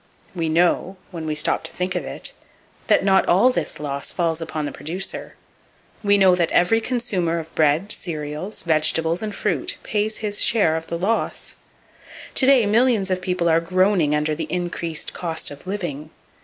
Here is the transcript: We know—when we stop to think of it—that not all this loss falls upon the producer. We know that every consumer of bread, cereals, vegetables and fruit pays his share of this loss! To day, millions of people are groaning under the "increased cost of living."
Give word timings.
We 0.33 0.49
know—when 0.49 1.27
we 1.27 1.35
stop 1.35 1.63
to 1.65 1.71
think 1.71 1.93
of 1.93 2.03
it—that 2.03 3.03
not 3.05 3.27
all 3.27 3.51
this 3.51 3.79
loss 3.79 4.11
falls 4.11 4.41
upon 4.41 4.65
the 4.65 4.71
producer. 4.71 5.35
We 6.03 6.17
know 6.17 6.33
that 6.33 6.49
every 6.51 6.81
consumer 6.81 7.37
of 7.37 7.53
bread, 7.53 7.91
cereals, 7.91 8.63
vegetables 8.63 9.21
and 9.21 9.35
fruit 9.35 9.77
pays 9.83 10.17
his 10.17 10.41
share 10.43 10.75
of 10.75 10.87
this 10.87 10.99
loss! 10.99 11.55
To 12.33 12.47
day, 12.47 12.65
millions 12.65 13.11
of 13.11 13.21
people 13.21 13.47
are 13.47 13.59
groaning 13.61 14.15
under 14.15 14.33
the 14.33 14.47
"increased 14.51 15.13
cost 15.13 15.51
of 15.51 15.67
living." 15.67 16.09